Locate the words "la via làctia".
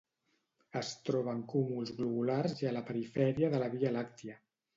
3.67-4.41